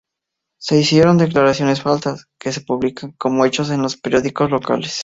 Se 0.59 0.79
hicieron 0.79 1.19
declaraciones 1.19 1.83
falsas, 1.83 2.25
que 2.39 2.51
se 2.51 2.61
publicaban 2.61 3.13
como 3.19 3.45
hechos 3.45 3.69
en 3.69 3.83
los 3.83 3.97
periódicos 3.97 4.49
locales. 4.49 4.99